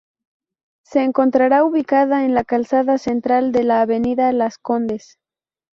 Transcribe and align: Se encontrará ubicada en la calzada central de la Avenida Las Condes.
Se 0.83 1.03
encontrará 1.03 1.63
ubicada 1.63 2.25
en 2.25 2.33
la 2.33 2.43
calzada 2.43 2.97
central 2.97 3.51
de 3.51 3.63
la 3.63 3.81
Avenida 3.81 4.31
Las 4.33 4.57
Condes. 4.57 5.19